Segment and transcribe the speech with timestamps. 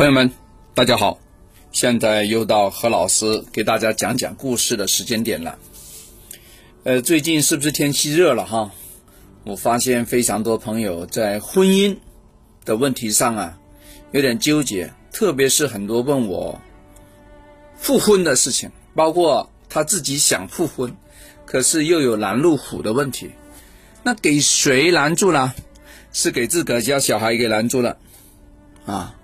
[0.00, 0.32] 朋友们，
[0.72, 1.18] 大家好！
[1.72, 5.58] 现在又到何老师给大家讲讲故事的时间点了。
[6.84, 8.70] 呃，最近是不是天气热了哈？
[9.44, 11.98] 我发现非常多朋友在婚姻
[12.64, 13.58] 的问题上啊，
[14.12, 16.58] 有点纠结，特别是很多问我
[17.76, 20.96] 复婚的事情，包括他自己想复婚，
[21.44, 23.32] 可是又有拦路虎的问题。
[24.02, 25.54] 那给谁拦住了？
[26.10, 27.98] 是给自个家小孩给拦住了
[28.86, 29.14] 啊？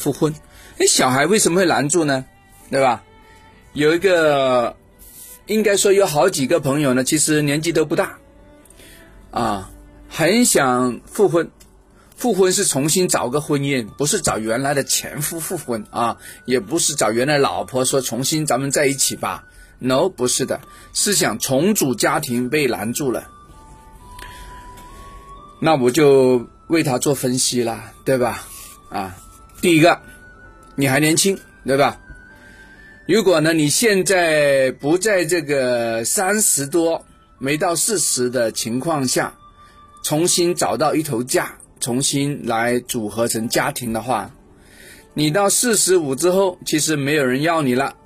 [0.00, 0.34] 复婚，
[0.78, 2.24] 哎，小孩为什么会拦住呢？
[2.70, 3.02] 对吧？
[3.74, 4.74] 有一个，
[5.46, 8.18] 应该说有好几个朋友呢，其实年纪都不大，
[9.30, 9.70] 啊，
[10.08, 11.50] 很想复婚。
[12.16, 19.44] 复婚是重新找个婚姻，不是找原来的前夫复婚啊，也不是找原来老婆说重新咱们在一起吧。
[19.78, 20.60] No，不是的，
[20.92, 23.28] 是想重组家庭被拦住了。
[25.60, 28.46] 那我就为他做分析了，对吧？
[28.90, 29.16] 啊。
[29.60, 30.00] 第一个，
[30.74, 32.00] 你还年轻，对吧？
[33.06, 37.04] 如果呢，你现在不在这个三十多、
[37.38, 39.34] 没到四十的情况下，
[40.02, 44.30] 重新找到一头家，重新来组合成家庭的话，
[45.12, 47.96] 你到四十五之后，其实没有人要你了，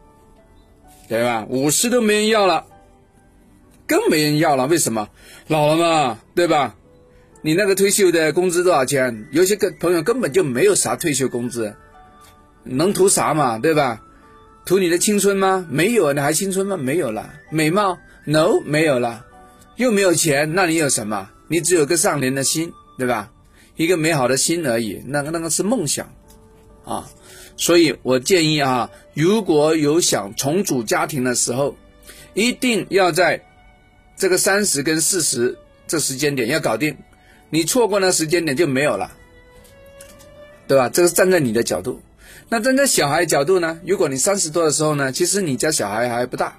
[1.08, 1.46] 对吧？
[1.48, 2.66] 五十都没人要了，
[3.86, 4.66] 更没人要了。
[4.66, 5.08] 为什么？
[5.46, 6.74] 老了嘛，对吧？
[7.46, 9.28] 你那个退休的工资多少钱？
[9.30, 11.76] 有些个朋友根本就没有啥退休工资，
[12.62, 13.58] 能图啥嘛？
[13.58, 14.00] 对吧？
[14.64, 15.66] 图你的青春吗？
[15.68, 16.78] 没有，你还青春吗？
[16.78, 17.34] 没有了。
[17.50, 19.26] 美貌？No，没有了。
[19.76, 21.28] 又没有钱，那你有什么？
[21.48, 23.30] 你只有个善良的心，对吧？
[23.76, 25.02] 一个美好的心而已。
[25.06, 26.14] 那个那个是梦想
[26.86, 27.10] 啊。
[27.58, 31.76] 所以我建议啊，如果有想重组家庭的时候，
[32.32, 33.44] 一定要在
[34.16, 36.96] 这个三十跟四十这时间点要搞定。
[37.54, 39.12] 你错过那时间点就没有了，
[40.66, 40.88] 对吧？
[40.88, 42.00] 这是站在你的角度。
[42.48, 43.78] 那站在小孩角度呢？
[43.86, 46.58] 如果你三十多的时候呢，其实你家小孩还不大，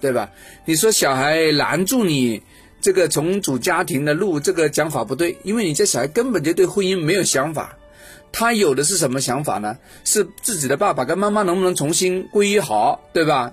[0.00, 0.30] 对吧？
[0.64, 2.44] 你说小孩拦住你
[2.80, 7.76] 这个重组家庭的路，这个讲法不对，因为你家小孩根本就对婚姻没有想法，
[8.30, 9.76] 他有的是什么想法呢？
[10.04, 13.52] 是自己的爸爸跟妈妈能不能重新归于好，对吧？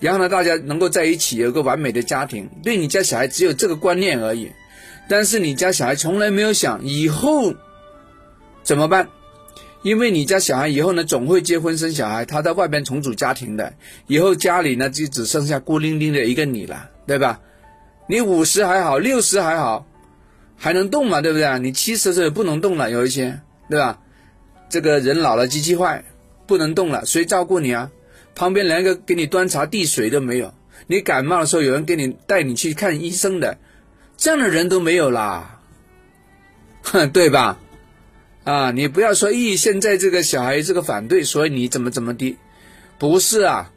[0.00, 4.50] 然后呢，大家能够在一起有个完美的家庭，对你家小孩只有这个观念而已。
[5.12, 7.52] 但是你家小孩从来没有想以后
[8.62, 9.10] 怎么办，
[9.82, 13.74] 因为你家小孩以后呢总会结婚生小孩，他在外边重组家庭的，
[14.06, 17.40] 以后家里呢就只剩下孤零零的一个你了，对吧？
[18.08, 19.86] 你五十还好，六十还好，
[20.56, 21.58] 还能动嘛，对不对？
[21.58, 24.00] 你七十岁不能动了，有一些，对吧？
[24.70, 26.06] 这个人老了，机器坏，
[26.46, 27.90] 不能动了，谁照顾你啊？
[28.34, 30.54] 旁边连个给你端茶递水都没有，
[30.86, 33.58] 你感冒的时候有人给你带你去看医生的。
[34.16, 35.60] 这样的人都没有啦，
[36.82, 37.58] 哼， 对吧？
[38.44, 42.36] 啊，你不要说，咦，现在这个小孩这个反对，所以你怎么怎么的？
[42.98, 43.72] 不是啊，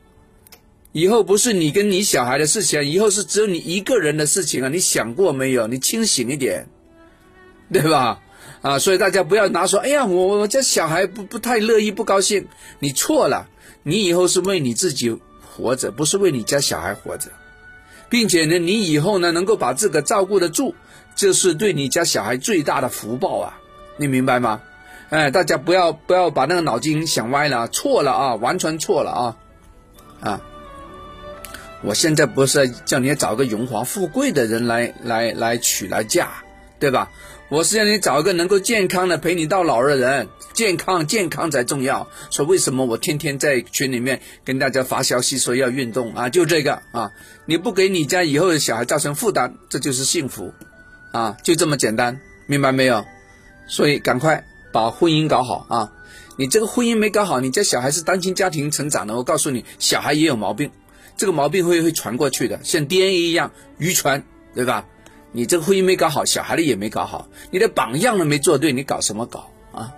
[0.91, 4.69] 以后不是你跟你小孩的事情，以后是只有你一个人的事情啊！
[4.69, 5.67] 你想过没有？
[5.67, 6.67] 你清醒一点，
[7.71, 8.21] 对吧？
[8.61, 12.47] 啊，所以大家不要拿说，哎呀，我我家小孩不不太乐意，不高兴，
[12.79, 13.47] 你错了，
[13.83, 17.29] 你以后是为你自己活着，不是为你家小孩活着。
[18.15, 20.73] 并且呢，你以后呢能够把自个照顾得住，
[21.17, 23.59] 这是对你家小孩最大的福报啊！
[23.97, 24.61] 你明白吗？
[25.09, 29.37] 哎，大家不要不要把那个脑筋想歪了，错了啊，完全错了啊！
[30.21, 30.41] 啊，
[31.83, 36.29] 我现在不是叫你找个荣华富贵的人来来来娶来嫁，
[36.79, 37.11] 对吧？
[37.47, 42.09] 我是让你找一个能够健康的陪你到老的人，健康健康才重要。
[42.31, 46.27] 说为什么我天天在群里面跟大家发消息说要运动啊？
[46.27, 47.11] 就这个啊，
[47.45, 50.51] 你不给你家以后的小孩造成负担，这就是幸福，
[51.11, 53.05] 啊，就这么简单，明白没有？
[53.67, 55.91] 所以赶快把婚姻搞好啊！
[56.37, 60.71] 你这个婚姻没搞好，你家小孩是单亲家庭成长的，我告诉你，小孩也有毛病，
[61.15, 64.23] 这个毛病会会传过去的，像 DNA 一样遗传，
[64.55, 64.87] 对吧？
[65.35, 69.93] 你这个婚姻没搞好，小孩的也没搞好，你的榜样都没做对，你搞什么搞啊？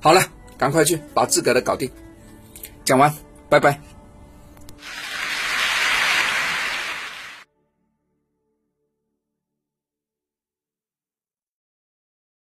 [0.00, 0.20] 好了，
[0.58, 1.88] 赶快去把自个的搞定。
[2.84, 3.14] 讲完，
[3.48, 3.80] 拜拜。